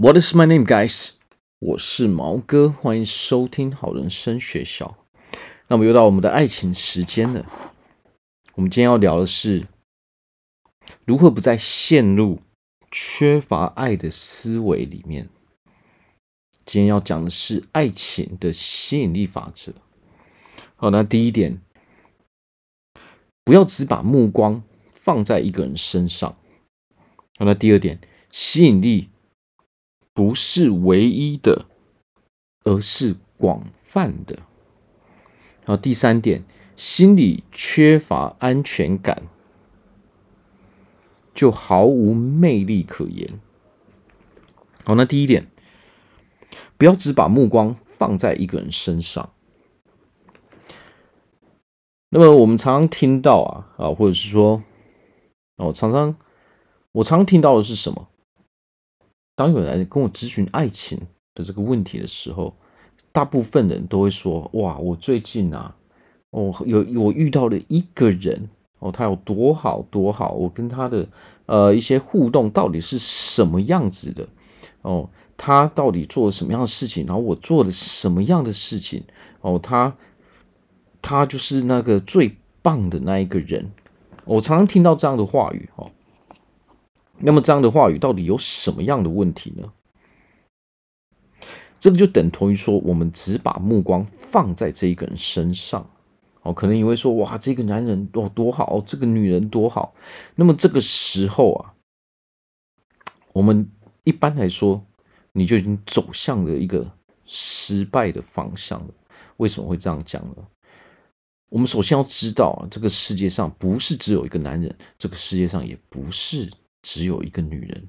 [0.00, 1.10] What is my name, guys？
[1.58, 4.96] 我是毛哥，欢迎收听好人生学校。
[5.66, 7.44] 那么又到我们的爱情时间了。
[8.54, 9.66] 我们今天要聊的是
[11.04, 12.40] 如何不再陷入
[12.92, 15.28] 缺乏爱的思维里面。
[16.64, 19.72] 今天要讲的是爱情的吸引力法则。
[20.76, 21.60] 好，那第一点，
[23.42, 24.62] 不要只把目光
[24.92, 26.36] 放在一个人身上。
[27.36, 27.98] 好，那第二点，
[28.30, 29.08] 吸引力。
[30.18, 31.66] 不是唯一的，
[32.64, 34.34] 而是广泛的。
[35.64, 36.42] 然后第三点，
[36.74, 39.22] 心里缺乏安全感，
[41.32, 43.38] 就毫无魅力可言。
[44.84, 45.46] 好，那第一点，
[46.76, 49.30] 不要只把目光放在一个人身上。
[52.08, 54.64] 那么我们常常听到啊啊，或者是说，
[55.58, 56.16] 哦，常常
[56.90, 58.08] 我常听到的是什么？
[59.38, 60.98] 当有人跟我咨询爱情
[61.32, 62.52] 的这个问题的时候，
[63.12, 65.76] 大部分人都会说：“哇，我最近啊，
[66.30, 68.48] 哦，有我遇到了一个人
[68.80, 71.06] 哦，他有多好多好，我跟他的
[71.46, 74.28] 呃一些互动到底是什么样子的？
[74.82, 77.06] 哦，他到底做了什么样的事情？
[77.06, 79.04] 然后我做了什么样的事情？
[79.40, 79.94] 哦，他
[81.00, 83.70] 他就是那个最棒的那一个人。
[84.24, 85.92] 我常常听到这样的话语，哦。”
[87.20, 89.72] 那么这样的话语到底有什么样的问题呢？
[91.80, 95.88] 这个就等同于说，我们只把目光放在这一个人身上，
[96.42, 99.94] 哦，可能你会说，哇，这个男人多多好，这个女人多好。
[100.34, 101.74] 那么这个时候啊，
[103.32, 103.70] 我们
[104.02, 104.84] 一般来说，
[105.30, 106.90] 你就已经走向了一个
[107.26, 108.94] 失败的方向了。
[109.36, 110.46] 为什么会这样讲呢？
[111.48, 116.52] 我们首先要知道啊，这个世界上不是只有一个男人，这个世界上也不是。
[116.90, 117.86] 只有一个女人，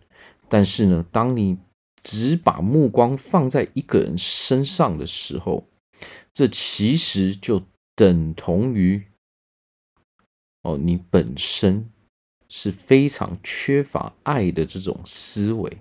[0.50, 1.58] 但是呢，当你
[2.04, 5.66] 只把目光放在一个人身上的时候，
[6.34, 7.64] 这其实就
[7.96, 9.02] 等同于
[10.64, 11.90] 哦，你本身
[12.50, 15.78] 是非常缺乏爱的这种思维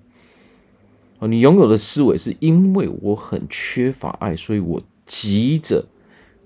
[1.19, 5.85] 哦，你拥有的思维是因为我很缺乏爱，所以我急着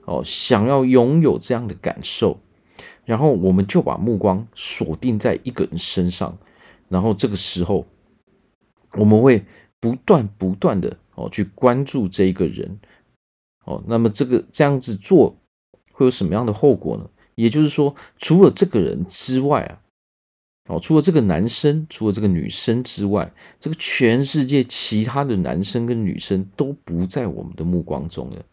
[0.06, 2.40] 哦想要拥有这样的感受，
[3.04, 6.38] 然后我们就把目光锁定在一个人身上。
[6.92, 7.86] 然后这个时候，
[8.98, 9.42] 我们会
[9.80, 12.78] 不断不断的哦去关注这一个人，
[13.64, 15.34] 哦，那么这个这样子做
[15.92, 17.08] 会有什么样的后果呢？
[17.34, 19.80] 也就是说，除了这个人之外啊，
[20.68, 28.44] 哦，除了这个男生，除了这个女生之外，这个全世界其他的男生跟女生都不在我们的目光中了。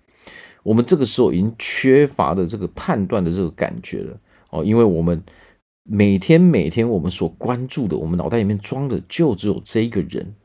[0.63, 4.17] 我们这个时候已经缺乏的这个判断的这个感觉了，
[4.51, 5.21] 哦，因为我们。
[5.83, 10.35] 每天每天，我们所关注的，我们脑袋里面装的就只有这一个人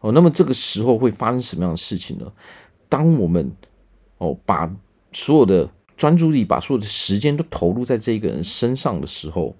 [0.00, 0.12] 哦。
[0.12, 2.32] 那么这个时候会发生什么样的事情呢？
[2.88, 3.52] 当我们
[4.18, 4.74] 哦把
[5.12, 9.56] 所有的专注力、把所有的时间都投入在这一个人身上的时候，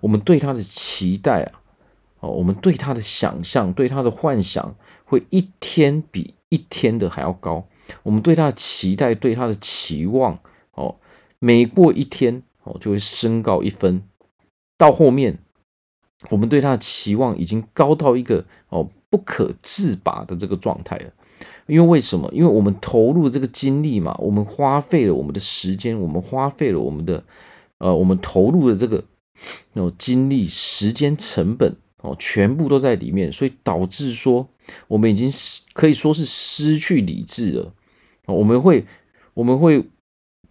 [0.00, 1.60] 我们对他的期待啊，
[2.20, 7.66] 哦，我们对他的想象、对他的幻想，会一天比一天的还要高。
[8.02, 10.38] 我们对他的期待、对他的期望，
[10.72, 10.96] 哦，
[11.38, 14.02] 每过一天哦，就会升高一分。
[14.82, 15.38] 到后面，
[16.28, 21.12] 我们对他的期望已经高到一个哦不可自拔的这个状态了。
[21.68, 22.28] 因为为什么？
[22.32, 27.22] 因为我们投入这个精力嘛，我们花费了我们的时间，我们花费了我们的
[27.78, 29.04] 呃，我们投入的这个
[29.74, 34.48] 哦精力、时间成本哦，全部都在里面，所以导致说
[34.88, 35.30] 我们已经
[35.74, 37.72] 可以说是失去理智了。
[38.26, 38.84] 我们会
[39.34, 39.84] 我们会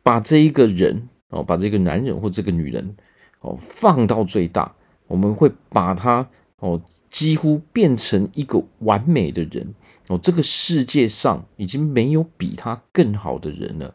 [0.03, 2.96] 把这一个人哦，把这个男人或这个女人。
[3.41, 4.74] 哦，放到最大，
[5.07, 6.28] 我们会把他
[6.59, 9.74] 哦，几乎变成一个完美的人
[10.07, 10.18] 哦。
[10.22, 13.94] 这个世界上已经没有比他更好的人了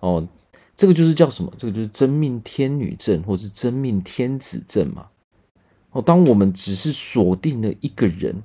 [0.00, 0.28] 哦。
[0.76, 1.52] 这个就是叫什么？
[1.56, 5.06] 这个就是真命天女症，或是真命天子症嘛。
[5.92, 8.42] 哦，当我们只是锁定了一个人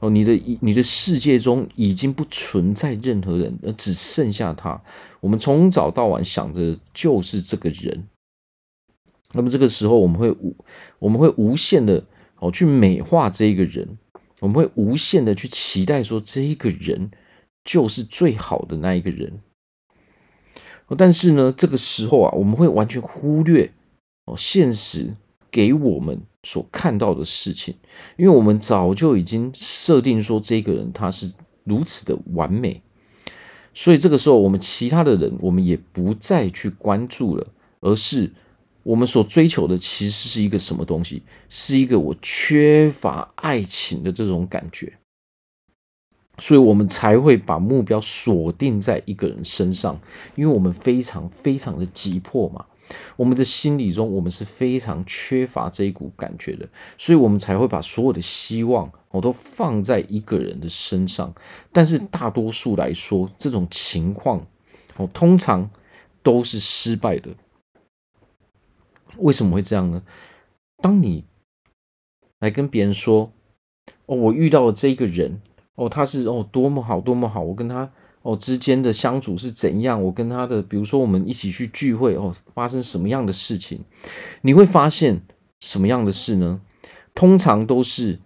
[0.00, 4.82] 哦，你的你的世界中已经不存在任何人，而只剩下他。
[5.20, 8.08] 我们从早到晚想着就是这个人。
[9.36, 10.56] 那么这个时候，我们会无
[10.98, 12.02] 我们会无限的
[12.40, 13.98] 哦去美化这一个人，
[14.40, 17.10] 我们会无限的去期待说这一个人
[17.64, 19.40] 就是最好的那一个人。
[20.96, 23.72] 但是呢，这个时候啊，我们会完全忽略
[24.24, 25.14] 哦现实
[25.50, 27.74] 给我们所看到的事情，
[28.16, 31.32] 因为我们早就已经设定说这个人他是
[31.64, 32.82] 如此的完美，
[33.74, 37.46] 所以这个时候我们其他的人我们也不再去关注了，
[37.80, 38.32] 而是。
[38.86, 41.20] 我们所追求的其实是一个什么东西？
[41.48, 44.92] 是一个我缺乏爱情的这种感觉。
[46.38, 49.98] 所以我们才会把目标锁定在一个人身上，
[50.36, 52.64] 因为我们非常非常的急迫嘛。
[53.16, 61.34] 我们的心理中，我们是非常缺乏这一股感觉的，所以我们才会把所有的希望我都放在一个人的身上。
[61.72, 64.46] 但是大多数来说，这种情况
[64.96, 65.68] 哦，通常
[66.22, 67.30] 都是失败的。
[69.18, 70.02] 为什么会这样呢？
[70.82, 71.24] 当你
[72.40, 73.32] 来跟别人说
[74.06, 75.40] ：“哦，我遇到了这个人，
[75.74, 77.90] 哦，他是哦多么好，多么好，我跟他。”
[78.26, 80.02] 哦，之间的相处是怎样？
[80.02, 83.78] 我跟他的，比如说我们一起去聚会哦，发生什么样的事情？
[84.40, 85.22] 你会发现
[85.60, 86.60] 什么样的事呢？
[87.14, 88.18] 通常都是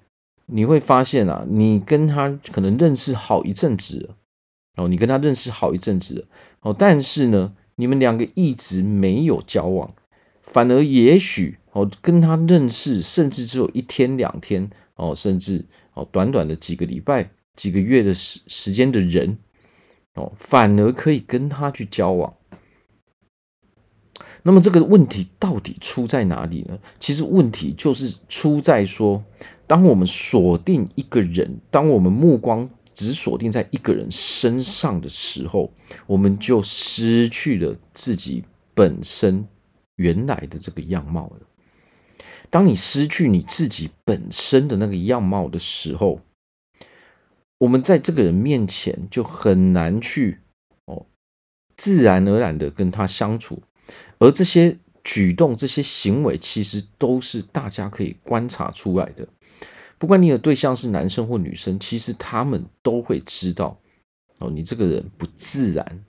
[0.46, 4.16] 你会发现啊，你跟他可能认识好一阵子了，
[4.76, 6.25] 哦，你跟他认识好一阵子了，
[6.62, 9.93] 哦，但是呢，你们两个一直没有交往，
[10.52, 15.64] 反而也许哦，跟他认识甚至只有一天两天哦，甚至
[15.94, 19.38] 哦，短短的几个礼拜、几个月的时时间的人。
[20.14, 22.35] 哦，反而可以跟他去交往。
[24.43, 26.76] 那么这个问题到底出在哪里呢？
[26.99, 29.23] 其实问题就是出在说，
[29.69, 35.73] 当我们锁定一个人，当我们目光只锁定在一个人身上的时候，
[36.08, 38.43] 我们就失去了自己
[38.75, 39.46] 本身
[40.00, 41.41] 原来的这个样貌了。
[42.49, 46.20] 当你失去你自己本身的那个样貌的时候，
[47.58, 50.38] 我们在这个人面前就很难去
[50.87, 51.06] 哦，
[51.76, 53.62] 自然而然的跟他相处，
[54.19, 59.29] 而这些举动、这些行为，其实都是大家可以观察出来的。
[59.99, 63.79] 不管你的对象是男生或女生，其实他们都会知道
[64.38, 66.05] 哦，你这个人不自然，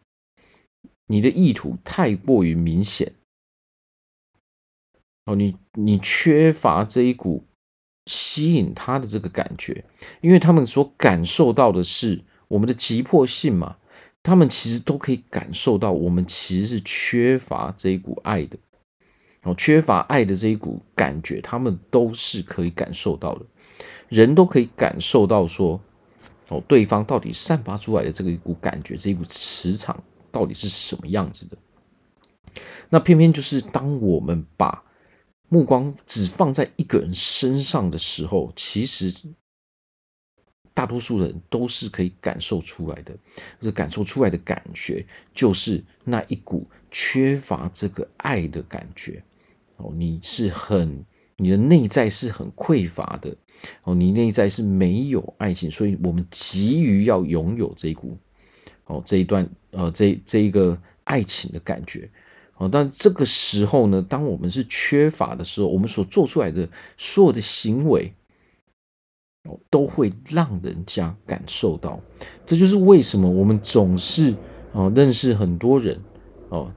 [1.08, 3.12] 你的意图太过于明显
[5.26, 7.46] 哦，你你缺乏这一股。
[8.08, 9.86] 吸引他的这个感觉，
[10.22, 13.78] 因为他们所感受到的是我们的急迫性嘛，
[14.24, 18.58] 他们其实都可以感受到我们其实是缺乏这一股爱的，
[19.44, 23.46] 哦，缺乏爱的这一股感觉，他们都是可以感受到的，
[24.10, 25.80] 人都可以感受到说，
[26.50, 31.58] 哦，对方到底散发出来的这个一股感觉，这一股磁场到底是什么样子的，
[32.90, 34.84] 那偏偏就是当我们把
[35.54, 39.14] 目光只放在一个人身上的时候，其实
[40.74, 43.14] 大多数人都是可以感受出来的。
[43.60, 49.22] 这感受出来的感觉，就是那一股缺乏这个爱的感觉。
[49.76, 51.04] 哦，你是很，
[51.36, 53.36] 你的内在是很匮乏的。
[53.84, 58.18] 哦，你内在是没有爱情，所以我们急于要拥有这一股，
[58.86, 62.10] 哦，这一段，呃，这这一个爱情的感觉。
[62.70, 66.68] 但这个时候呢，当我们是缺乏的时候，我们所做出来的
[66.98, 68.14] 所有的行为，
[69.70, 72.00] 都会让人家感受到。
[72.46, 74.36] 这就是为什么我们总是
[74.74, 76.00] 哦认识很多人
[76.50, 76.72] 哦，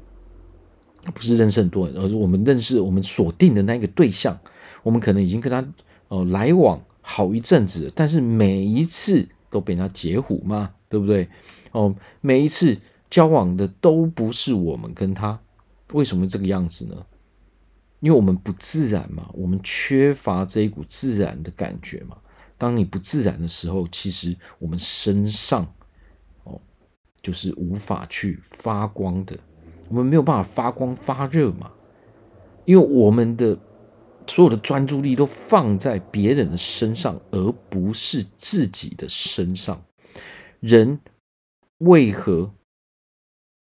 [1.12, 4.38] 不是认识很多人，而是我们认识我们锁定的那个对象，
[4.82, 5.66] 我们可能已经跟他
[6.08, 11.28] 哦来往好一阵子了，但是每一次都被他截胡嘛，对不对？
[11.72, 12.78] 哦，每一次
[13.10, 15.40] 交往的都不是我们跟他。
[15.94, 17.06] 为什么这个样子呢？
[18.00, 22.18] 因为我们不自然嘛，我们缺乏这一股自然的感觉嘛。
[22.58, 25.72] 当你不自然的时候，其实我们身上
[26.42, 26.60] 哦，
[27.22, 29.38] 就是无法去发光的，
[29.88, 31.70] 我们没有办法发光发热嘛。
[32.64, 33.56] 因为我们的
[34.26, 39.82] 所有的专注力都放在别人的身上，而不是自己的身上。
[40.60, 40.98] 人
[41.78, 42.52] 为何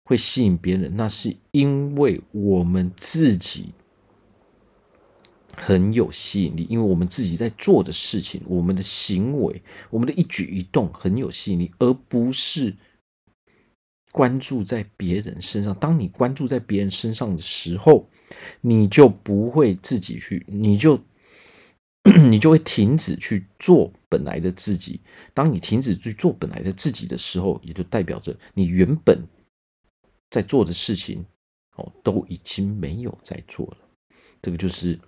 [0.05, 3.73] 会吸引别人，那是因为我们自己
[5.57, 12.77] 很有吸引力，因为我们自己在做的事情，我们的行为，我们的一举一动很有吸引力，而不是
[14.13, 15.75] 关注在别人身上。
[15.75, 18.11] 当你关注在别人身上的时候，
[18.61, 21.01] 你就不会自己去，你就
[22.29, 25.01] 你就会停止去做本来的自己。
[25.33, 29.27] 当你停止去做本来的自己的时候，也就代表着你原本。
[30.35, 31.25] 在做的事情，
[31.77, 33.77] 哦，都已经没有在做了。
[34.43, 34.99] 这个就是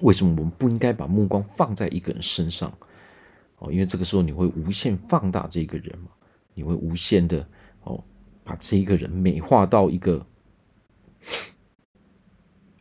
[0.00, 2.76] 为什么我们不应该把目光放在一个人身上，
[3.58, 6.10] 哦，因为这个时候你会无限放大这个人嘛，
[6.52, 7.46] 你会无限的
[7.84, 8.02] 哦，
[8.42, 10.26] 把这一个人美化到一个，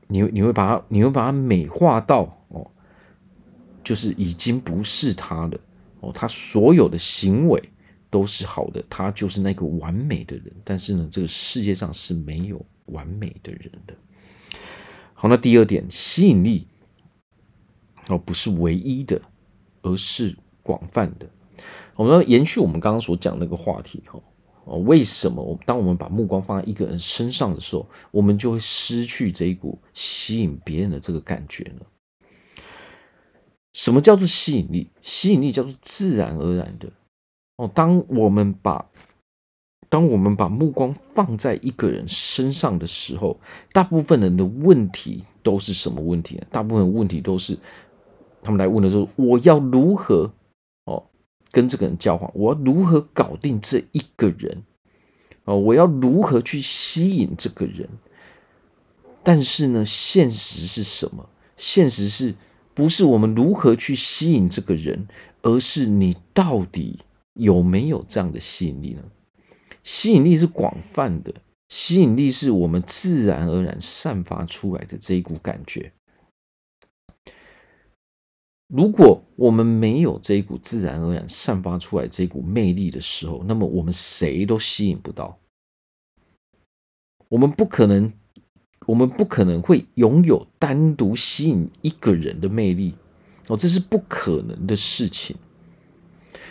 [0.08, 2.72] 你你会把他，你会把他美化到哦，
[3.84, 5.60] 就是已经不是他了，
[6.00, 7.62] 哦，他所有的行为。
[8.10, 10.46] 都是好的，他就是那个完美的人。
[10.64, 13.96] 但是呢，这个世界上是没有完美的人的。
[15.14, 16.68] 好，那第二点，吸引力
[18.08, 19.22] 哦，不是唯一的，
[19.82, 21.28] 而是广泛的。
[21.96, 24.22] 我们要延续我们刚刚所讲那个话题哈，
[24.66, 31.86] 哦，为什么我当我们把目光放在一个人身上的时候，我们就会失去这一股吸引别人的这个感觉呢？
[33.74, 34.92] 什么叫做吸引力？
[35.02, 36.92] 吸引力叫做自然而然的
[37.58, 37.70] 哦。
[37.76, 38.90] 当我们把
[39.90, 43.40] 当我们把目光放在一个人身上的时候，
[43.72, 46.48] 大部分人的问题都是什么问题呢？
[46.50, 47.58] 大部分问题都是
[48.42, 50.32] 他们来问的时候，我要如何
[50.86, 51.04] 哦
[51.52, 52.32] 跟这个人交往？
[52.34, 54.64] 我要如何搞定这一个人？
[55.46, 57.88] 哦，我要如何去吸引这个人？
[59.24, 61.30] 但是呢，现实是什么？
[61.56, 62.36] 现实是
[62.74, 65.08] 不是我们如何去吸引这个人，
[65.42, 67.00] 而是你到底
[67.38, 69.04] 有没有这样的吸引力呢？
[69.84, 71.34] 吸引力是广泛的，
[71.70, 75.94] 吸引力是我们自然而然散发出来的这一股感觉。
[78.68, 85.40] 如果我们没有这一股自然而然散发出来这一股魅力的时候，那么我们谁都吸引不到。
[87.30, 88.12] 我们不可能，
[88.86, 92.96] 我们不可能会拥有单独吸引一个人的魅力
[93.48, 95.38] 哦，这是不可能的事情。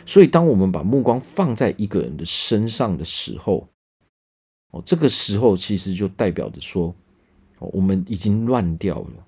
[0.07, 3.69] 所以，当我们把目光放在一个人的身上的时候，
[4.71, 6.95] 哦，这个时候其实就代表着说，
[7.59, 9.27] 哦，我们已经乱掉了，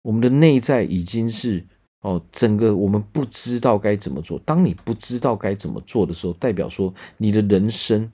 [0.00, 1.66] 我们的内在已经是
[2.00, 4.38] 哦，整个我们不知道该怎么做。
[4.40, 8.10] 当你不知道该怎么做的时候，代表说你的人生，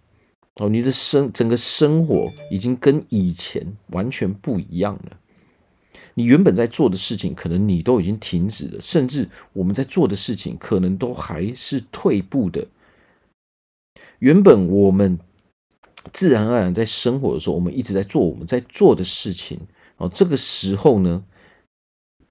[0.57, 5.17] 哦，你的生整个生活已经跟以前完全不一样了。
[6.15, 12.67] 你原本在做的事情，可能你都已经停止了，甚至我们在做的事情，可能都还是退步的。
[14.21, 15.19] 原本我们
[16.13, 19.59] 自然而然在生活的时候，我们一直在做我们在做的事情。
[19.97, 21.25] 哦，这个时候呢，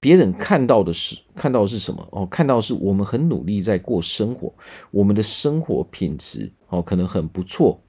[0.00, 2.06] 别人看到的是看到的是什么？
[2.10, 4.52] 哦，看到的是我们很努力在过生活，
[4.90, 7.80] 我们的生活品质哦，可能很不错。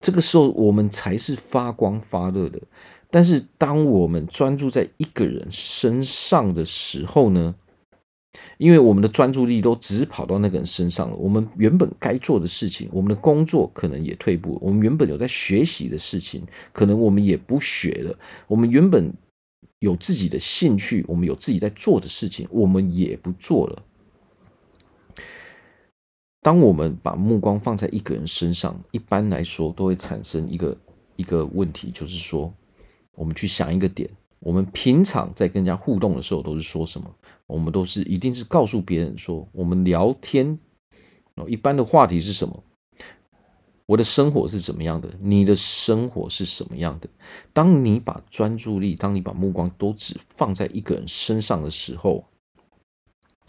[0.00, 2.60] 这个时候，我们才是发光发热的。
[3.12, 7.56] 但是，当我们专注在一个人身上的时候呢，
[8.56, 19.12] 因为我们的专注力都只跑到那个人身上了，我们原本该做的事情，我们的工作可能也退步，我们原本有在学习的事情，可能我们也不学了，我们原本
[19.80, 23.82] 有自己的兴趣，我们有自己在做的事情，我们也不做了。
[26.42, 30.76] 当我们把目光放在一个人身上，一般来说都会产生一个
[31.16, 32.54] 一个问题，就是说。
[33.20, 34.08] 我们去想一个点，
[34.38, 37.14] 我们平常在跟人家互动的时候都是说什么？
[37.46, 40.58] 我们都是一定是告诉别人说，我们聊天
[41.34, 42.64] 哦，一般的话题是什么？
[43.84, 45.10] 我的生活是怎么样的？
[45.20, 47.10] 你的生活是什么样的？
[47.52, 52.24] 当你把专注力，当你把目光都只放在一个人身上的时候，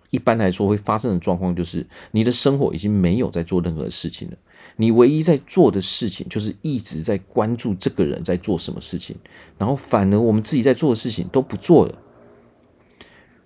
[0.10, 4.38] 一般来说会发生的状况就是，你的生活已经没有在做任何事情了。
[4.76, 9.16] 你唯一在做的事情，就是一直在关注这个人在做什么事情，
[9.58, 11.98] 然后反而我们自己在做的事情都不做了。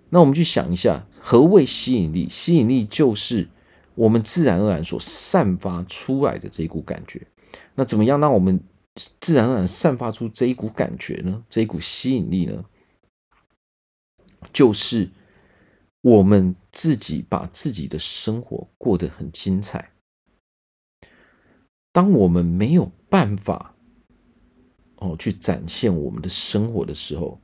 [0.10, 2.30] 那我们去想一下，何谓吸引力？
[2.30, 3.48] 吸引力就是
[3.96, 7.26] 我们自然而然所散发出来的这一股感觉。
[7.74, 8.62] 那怎么样让我们
[9.20, 11.44] 自然而然散发出这一股感觉呢？
[11.50, 12.64] 这一股吸引力呢？
[14.54, 15.10] 就是
[16.02, 19.92] 我们自己把自己的生活过得很精彩。
[21.96, 23.74] 当我们没有办法
[24.98, 27.40] 哦去展现我们的生活的时候，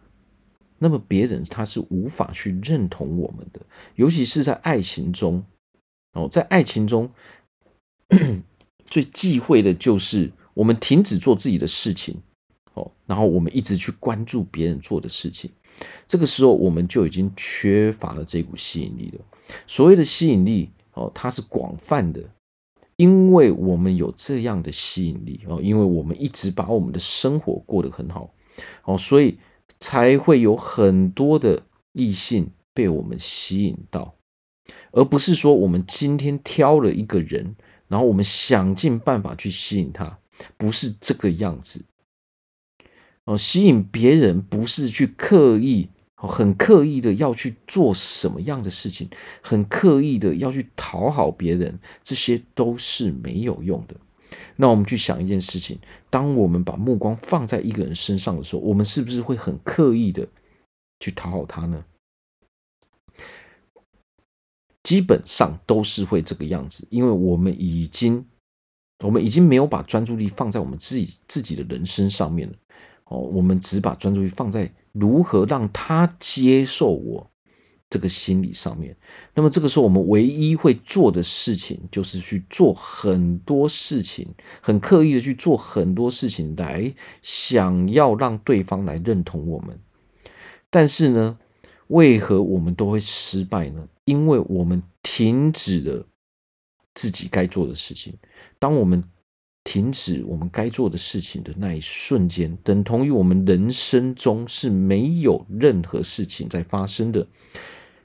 [0.78, 3.62] 那么别人他是无法去认同我们的，
[3.96, 5.42] 尤其是在爱情中
[6.12, 7.10] 哦，在爱情中
[8.88, 12.22] 最忌讳的就是我们停止做自己的事情
[12.74, 15.50] 哦，然后我们一直去关注别人做的事情，
[16.10, 19.24] 这个时候我们就已经缺乏了这股吸引力了。
[19.66, 22.22] 所谓的吸引力哦，它是广泛的。
[23.02, 28.32] 因为我们有这样的吸引力哦，因为我们一直把我们的生活过得很好
[28.84, 29.40] 哦，所以
[29.80, 34.14] 才会有很多的异性被我们吸引到，
[34.92, 37.56] 而不是说我们今天挑了一个人，
[37.88, 40.20] 然后我们想尽办法去吸引他，
[40.56, 41.84] 不是这个样子
[43.26, 43.36] 哦。
[43.36, 45.90] 吸引别人不是去刻意。
[46.28, 49.10] 很刻意的要去做什么样的事情，
[49.42, 53.96] 很刻意的要去讨好别人，这些都是没有用的。
[54.56, 60.28] 那我们去想一件事情：当我们把目光放在一个人身上的时候，我们是不是会很刻意的
[61.00, 61.84] 去讨好他呢？
[64.84, 68.26] 基本上都是会这个样子，因为我们已经，
[69.04, 72.56] 我们已经没有把专注力放在我们自己自己的人生上面了。
[73.06, 77.30] 哦，我们只把专注力放在如何让他接受我，
[77.90, 78.96] 这个心理上面。
[79.34, 84.28] 那么这个时候，我们唯一会做的事情，就是去做很多事情，
[84.62, 89.80] 很刻意的去做很多事情，来想要让对方来认同我们。
[90.70, 91.38] 但是呢，
[91.88, 93.88] 为何我们都会失败呢？
[94.06, 96.06] 因为我们停止了
[96.94, 98.14] 自己该做的事情。
[98.58, 99.04] 当我们
[99.64, 107.26] 停止我们该做的事情的那一瞬间，等同于我们人生中是没有任何事情在发生的。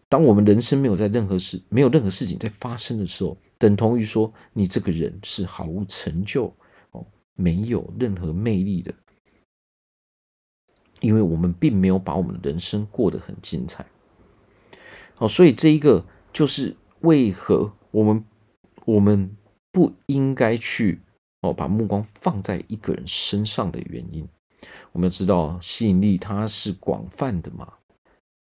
[0.09, 6.55] 当我们人生没有在任何事，没有任何事情在发生的时候，等同于说你这个人是毫无成就
[6.93, 8.95] 哦，没有任何魅力的。
[11.01, 13.85] 因为我们并没有把我们的人生过得很精彩。
[15.15, 18.25] 好，所以这一个就是为何我们
[18.85, 19.35] 我们
[19.73, 21.01] 不应该去。
[21.43, 24.27] 哦，把目光放在一个人身上的原因，
[24.93, 27.75] 我们要知道吸引力它是广泛的嘛。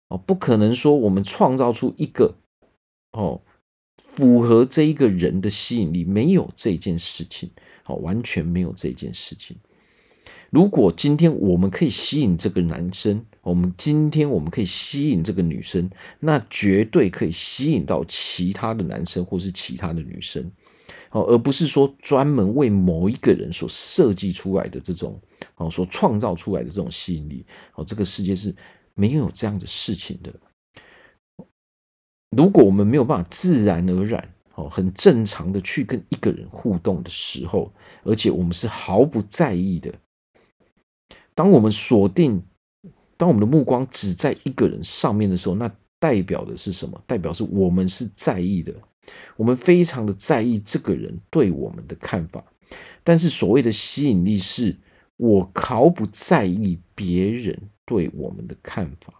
[0.08, 2.34] 哦，不可能说我们创造出一个
[3.12, 3.40] 哦
[3.96, 7.50] 符合这一个人的吸引力，没有这件事情，
[7.86, 9.56] 哦，完全没有这件事情。
[10.50, 20.52] 如果今天我们可以吸引这个男生，我们今天我们可以吸引这个女生，那绝对可以吸引到其他的男生或是其他的女生。
[21.14, 25.20] 哦，而不是说专门为某一个人所设计出来的这种，
[25.54, 28.52] 哦，所创造出来的这种吸引力，哦，这个世界是
[28.94, 30.34] 没有这样的事情的。
[32.36, 39.94] 如果我们没有办法自然而然，哦，很正常的去跟一个人互动的时候，而且我们是毫不在意的，
[41.32, 42.42] 当我们锁定，
[43.16, 47.00] 当我们的目光只在一个人上面的时候，那代表的是什么？
[47.06, 48.74] 代表是我们是在意的。
[49.36, 52.44] 我们非常的在意这个人对我们的看法，
[53.02, 54.76] 但是所谓的吸引力是，
[55.16, 59.12] 我毫不在意别人对我们的看法。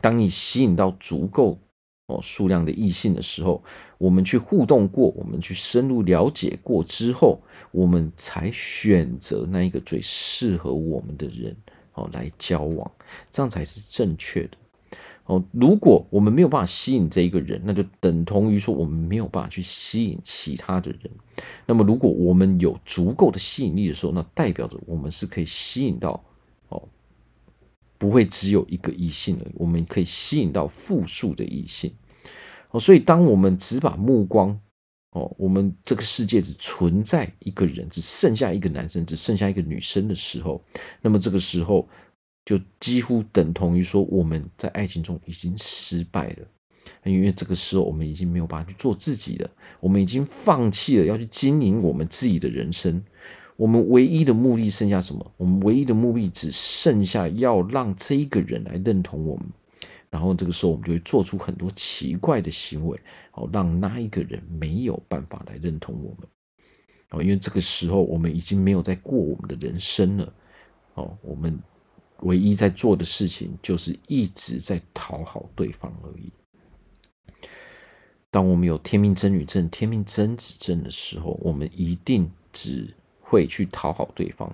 [0.00, 1.58] 当你吸引到足够
[2.06, 3.62] 哦数量的异性的时候，
[3.98, 11.56] 我们去互动过，我们去深入了解过之后，我们才选择那一个最适合我们的人
[11.94, 12.90] 哦来交往，
[13.30, 14.56] 这样才是正确的。
[15.24, 21.10] 哦，如果我们没有办法吸引这一个人，那就等同于说我们没有办法去吸引其他的人。
[21.64, 26.20] 那么，如果我们有足够的吸引力的时候，那代表着我们是可以吸引到
[26.70, 26.82] 哦，
[27.98, 31.92] 不会只有一个异性而已，我们可以吸引到复数的异性。
[32.72, 34.58] 哦，所以当我们只把目光
[35.12, 40.60] 哦，我们这个世界只存在一个人，只剩下一个男生，只剩下一个女生的时候，
[41.00, 41.88] 那么这个时候。
[42.44, 46.46] 就几乎等同于说我们在爱情中已经失败了，
[47.04, 53.00] 因为这个时候我们已经没有办法去做自己了，我们已经放弃了要去经营我们自己的人生，
[53.56, 55.32] 我们唯一的目的剩下什么？
[55.36, 59.46] 我们唯一的目的只剩下要让这一个人来认同我们，
[60.10, 62.98] 然后这个时候我们就会做出很多奇怪的行为，
[63.34, 66.28] 哦，让那一个人没有办法来认同我们，
[67.10, 70.34] 哦，因为这个时候我们已经没有在过我们的人生了，
[70.94, 71.56] 哦，我们。
[72.22, 76.32] 唯一在做的事情就是一直在讨好对方而已。
[78.30, 84.50] 当我们有天命真女症、天命真子症的时候，我们一定只会去讨好对方，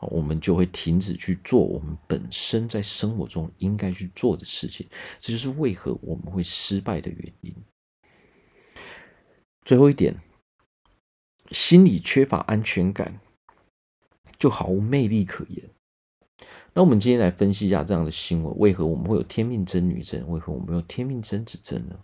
[0.00, 4.86] 我们就会停止去做我们本身在生活中应该去做的事情。
[5.18, 7.54] 这就是为何我们会失败的原因。
[9.64, 10.20] 最后一点，
[11.52, 13.18] 心里缺乏安全感，
[14.38, 15.70] 就毫无魅力可言。
[16.74, 20.26] 那我们今天来分析一下这样的新闻，为何我们会有天命真女症？
[20.28, 21.96] 为何我们有天命真子症呢？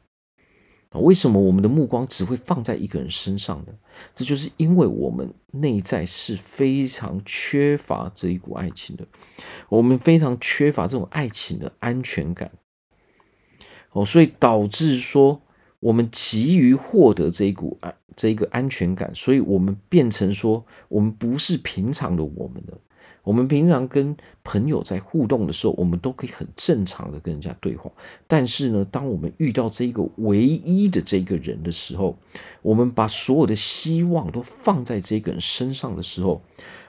[0.92, 3.72] 为什么我们的目光只会放在一个人身上呢？
[4.14, 9.06] 这就是因为我们内在是非常缺乏这一股爱情的，
[9.68, 12.50] 我们非常缺乏这种爱情的安全感。
[13.92, 15.40] 哦，所以导致说
[15.80, 22.78] 我们急于获得这一股安这一个安全感，所以我们变成说我们不是平常的我们了。
[23.28, 27.90] 我们平常跟朋友在互动的时候，我们都可以很正常的跟人家对话。
[28.26, 32.16] 但是呢，当我们遇到这个唯一的这个人的时候，
[32.62, 36.40] 我们把所有的希望都放在这个人身上的时候，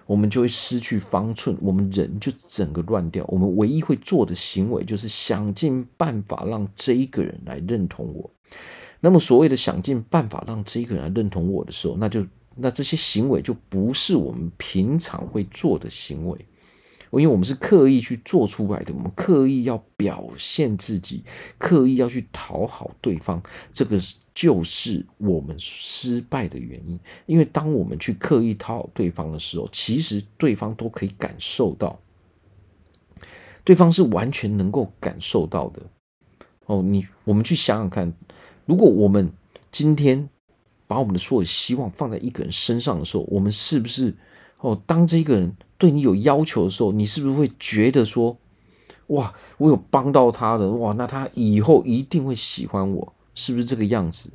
[0.05, 3.25] 我们就会失去方寸，我们人就整个乱掉。
[3.27, 8.31] 我们唯一会做的行为就是想尽办法让这一个人来认同我。
[9.01, 12.25] 那么所谓的想尽办法让这一个人来认同我的时候，那就。
[12.61, 16.45] 那这些行为就不是我们平常会做的行为，
[17.11, 21.23] 因为我们是刻意去做出来的，我们刻意要表现自己，
[21.57, 23.41] 刻意要去讨好对方，
[23.73, 23.99] 这个
[24.35, 26.99] 就是我们失败的原因。
[27.25, 31.99] 因为当我们去刻意讨好对方的时候，其实对方都可以感受到，
[33.63, 35.81] 对方是完全能够感受到的。
[36.67, 38.13] 哦，你我们去想想看，
[38.65, 39.31] 如果我们
[39.71, 40.29] 今天
[40.89, 44.15] 把我们的所有希望放在一个人身上的时候，我们是不是
[44.57, 44.81] 哦？
[44.87, 48.35] 当这个人对你有要求的时候，你是不是会觉得说，
[49.07, 54.31] 哇，我有帮到他的，哇，那他以后一定会喜欢我，是不是这个样子？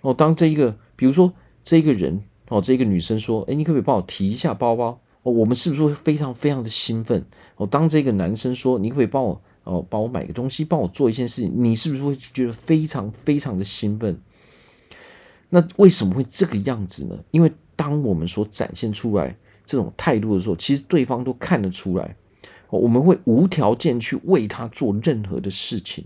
[0.00, 1.30] 哦，当这一个，比如说
[1.62, 4.98] 这一个人哦，这个女生说，哎，你可不可以帮我提一下包包？
[5.24, 7.22] 哦，我们是不是会非常非常的兴奋？
[7.56, 9.42] 哦，当这个男生说，你可不可以帮我？
[9.64, 14.16] 哦，帮我买个东西，帮我做一件事情，你是不是会觉得非常非常的兴奋？
[15.48, 17.16] 那为什么会这个样子呢？
[17.30, 22.16] 因为当我们所展现出来这种态度的时候，其实对方都看得出来，
[22.68, 26.04] 我们会无条件去为他做任何的事情，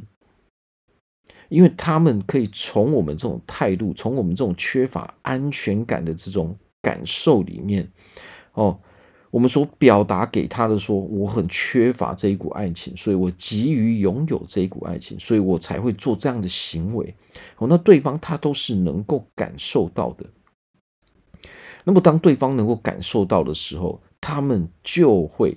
[1.48, 7.90] 因为他们可以从我们这种态度，从我们这种缺乏安全感的这种感受里面，
[8.53, 8.79] 哦。
[9.31, 17.14] 我们所表达给他的说，我很缺乏这一股爱情，所以我急于拥有这一股爱情，所以我才会做这样的行为。
[17.59, 20.27] 哦，那对方他都是能够感受到的。
[21.85, 25.57] 那么当对方能够感受到的时候，他们就会。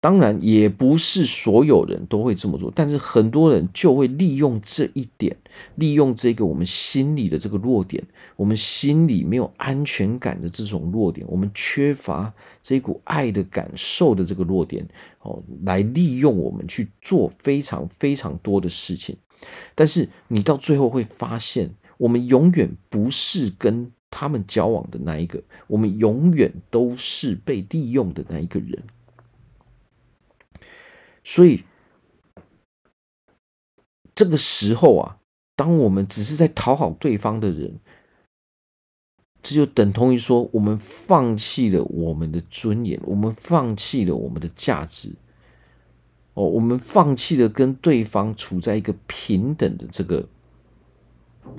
[0.00, 5.36] 当然，也不是所有人都会这么做，但是很多人就会利用这一点，
[5.74, 8.04] 利用这个我们心里的这个弱点，
[8.36, 12.32] 我们心里没有安全感的这种弱点，我们缺乏
[12.62, 14.86] 这股爱的感受的这个弱点，
[15.20, 19.16] 哦，来利用我们去做非常非常多的事情。
[19.74, 28.80] 但是你到最后会发现，我们永远不是跟他们交往的那一个，我们永远都是被利用的那一个人。
[31.30, 31.62] 所以，
[34.14, 35.18] 这个时候啊，
[35.54, 37.78] 当我们只是在讨好对方的人，
[39.42, 45.16] 这就等同于说，我们放弃了我们的尊严，我们放弃了我们的价值，
[46.32, 50.26] 哦，我们放弃了跟对方处在一个平等的这个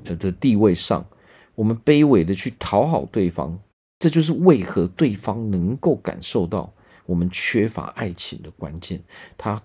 [0.06, 1.06] 呃的地位上，
[1.54, 3.60] 我们卑微的去讨好对方，
[4.00, 6.74] 这就是为何对方能够感受到。
[7.10, 9.04] 我们缺乏爱情的关键，
[9.36, 9.60] 他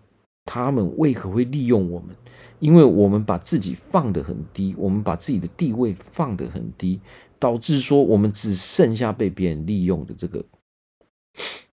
[0.46, 2.16] 他们为何会利用我们？
[2.59, 6.98] 因为我们把自己放得很低，我们把自己的地位放得很低，
[7.38, 10.42] 导致说我们只剩下被别人利用的这个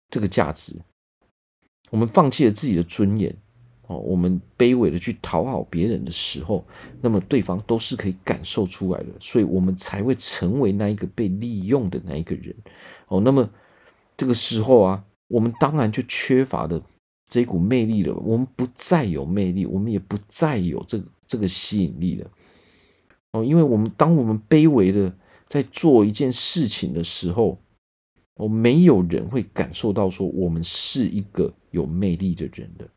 [0.10, 0.76] 这个价值。
[1.92, 3.36] 我们放弃了自己的尊严，
[3.86, 6.66] 哦，我们卑微的去讨好别人的时候，
[7.00, 12.56] 那么对方都是可以感受出来的，所以我们才会成为那一个被利用的那一个人。
[13.08, 13.48] 哦，那么
[14.18, 15.06] 这个时候啊。
[15.30, 16.84] 我们当然就缺乏了
[17.28, 18.14] 这股魅力了。
[18.16, 22.30] 我们不再有魅力，我们也不再有这个这个吸引力了。
[23.32, 25.16] 哦，因为我们当我们卑微的
[25.48, 27.60] 在做一件事情的时候，
[28.36, 32.90] 哦，没有人会感受到说我们是一个有魅力的人的。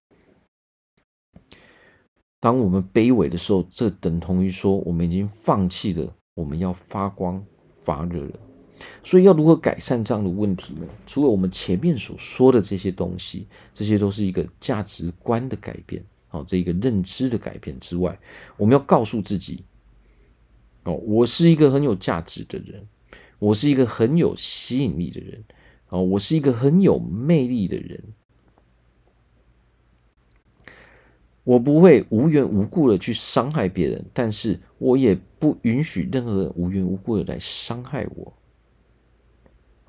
[2.40, 7.44] 当我们卑微的时候，这等同于说我们已经放弃了我们要发光
[7.82, 8.40] 发热了。
[9.04, 10.86] 所以要如何改善这样的问题呢？
[11.06, 18.18] 除了我们前面所说的这些东西，这些都是一个价值观的改变，哦，这一个认知的改变之外，
[18.56, 19.64] 我们要告诉自己，
[20.84, 22.86] 哦，我是一个很有价值的人，
[23.38, 25.44] 我是一个很有吸引力的人，
[25.88, 28.02] 哦，我是一个很有魅力的人，
[31.44, 38.32] 我不会无缘无故的去伤害别人，但是我也不允许任何人无缘无故的来伤害我。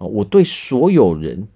[0.05, 1.47] 我对所有人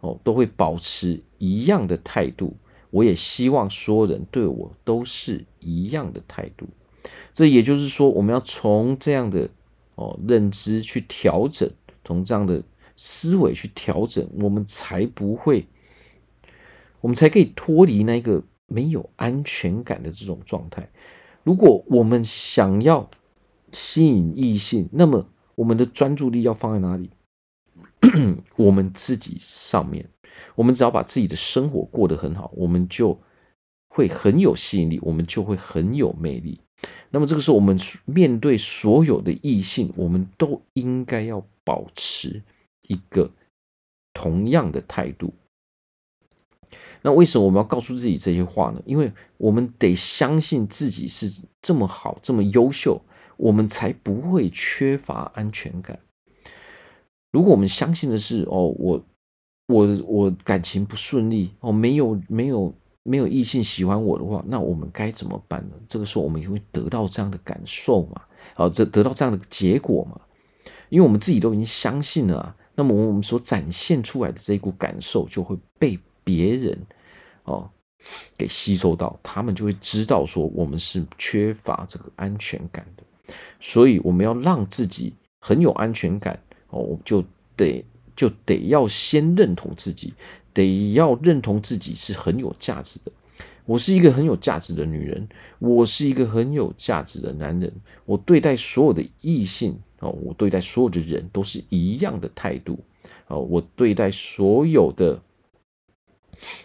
[0.00, 2.54] 哦都会保持一样的态度，
[2.90, 6.66] 我也希望所有人对我都是一样的态度。
[7.32, 9.48] 这也就是说，我们要从这样的
[9.94, 11.70] 哦认知去调整，
[12.04, 12.62] 从这样的
[12.96, 15.66] 思维去调整，我们才不会，
[17.00, 20.90] 我们才可以脱离那个没有安全感的这种状态。
[21.44, 23.08] 如果我们想要
[23.72, 27.10] 吸引异性，那么我们的专注力要放在哪里？
[28.56, 30.08] 我们自己上面，
[30.54, 33.18] 我们只要把自己的生活过得很好，我们就
[33.88, 36.60] 会很有吸引力，我们就会很有魅力。
[37.10, 42.42] 那么这个时候，我们面对所有的异性，我们都应该要保持
[42.82, 43.30] 一个
[44.14, 45.34] 同样的态度。
[47.02, 48.82] 那为什么我们要告诉自己这些话呢？
[48.84, 53.00] 因为我们得相信自己是这么好、这么优秀，
[53.36, 55.98] 我们才不会缺乏安全感。
[57.30, 59.04] 如果我们相信的是哦，我
[59.66, 65.74] 我我感情不顺利哦，没有没有没有异性喜欢我的话，那我们该怎么办呢？
[65.88, 68.22] 这个时候我们也会得到这样的感受嘛？
[68.54, 70.20] 好，这得到这样的结果嘛？
[70.88, 76.78] 因为我们自己都已经相信了，那么我们所展现出来的这一股感受就会被别人
[77.44, 77.68] 哦
[78.38, 83.02] 给吸收到，他们就会知道说我们是缺乏这个安全感的。
[83.60, 87.24] 所以我们要让自己很有安全感哦，就
[87.56, 90.12] 得就得要先认同自己，
[90.52, 93.10] 得要认同自己是很有价值的。
[93.64, 95.28] 我是一个很有价值的女人，
[95.58, 97.72] 我是一个很有价值的男人。
[98.04, 102.78] 我对待所有的异性哦，我对待所有的人都是一样的态度
[103.28, 105.22] 哦，我对待所有的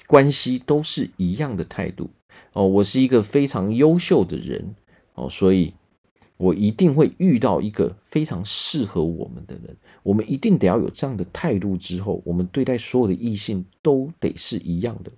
[0.08, 2.10] 关系都是一样的态度
[2.54, 2.68] 哦。
[2.68, 4.76] 我是一个非常优秀的人
[5.16, 5.74] 哦，所以。
[6.38, 11.76] 我一定会遇到一个非常适合我们的人，我们一定得要有这样的态度。
[11.76, 15.12] 之后，我们对待所有的异性都得是一样的。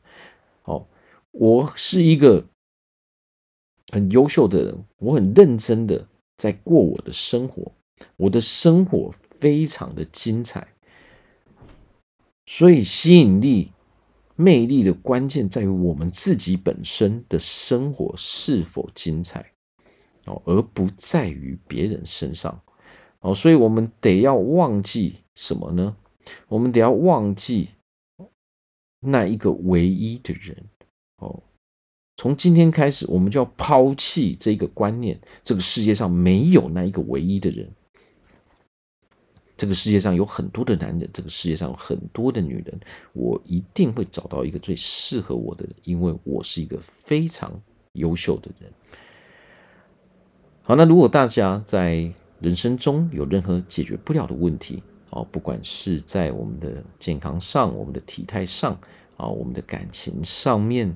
[0.63, 0.87] 哦，
[1.31, 2.45] 我是一个
[3.91, 7.71] 很优秀的人，我很认真的在过我的生活，
[8.15, 10.67] 我的生活非常的精彩。
[12.45, 13.71] 所以，吸引力、
[14.35, 19.51] 魅力的关键在于我们自己本身的生活是否精彩。
[20.25, 22.59] 哦，而不在于别人身上，
[23.25, 25.95] 哦，所以我们得要忘记什么呢？
[26.47, 27.69] 我们得要忘记
[28.99, 30.55] 那一个唯一的人，
[31.17, 31.41] 哦，
[32.17, 37.67] 从今天开始，我们就要抛弃这个观念：这个世界上没有那一个唯一的人。
[39.57, 42.79] 这个世界上有很多的男人，这个世界上有很多的女人，
[43.13, 47.59] 我一定会找到一个最适合我的人，因为我是一个非常
[47.93, 48.71] 优秀的人。
[50.61, 58.77] 好，那如果大家在人生中有任何解决不了的问题，哦，不管是在我们的健康上、我们的体态上，
[59.17, 60.89] 啊，我们的感情上面，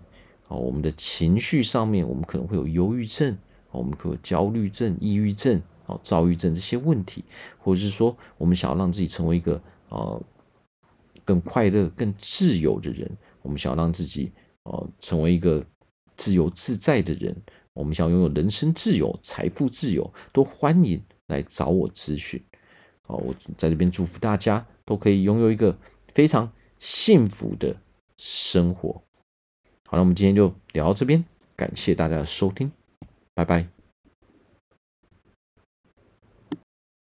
[0.47, 3.38] 啊，我们的情绪上面，我们可能会有忧郁症，
[3.71, 7.23] 我们可能有焦虑症、抑郁症、啊，躁郁症这些问题，
[7.58, 10.21] 或者是说，我们想要让自己成为一个呃
[11.23, 13.10] 更快乐、更自由的人，
[13.41, 14.32] 我们想要让自己
[14.63, 15.65] 呃成为一个
[16.17, 17.36] 自由自在的人。
[17.73, 22.44] 我们想拥有人生自由、财富自由，都欢迎来找我咨询。
[23.08, 25.76] 好，我在这边祝福大家都可以拥有一个
[26.13, 27.76] 非常幸福的
[28.18, 29.02] 生活。
[29.88, 31.24] 好，那我们今天就聊到这边，
[31.56, 32.72] 感谢大家的收听，
[33.34, 33.79] 拜拜。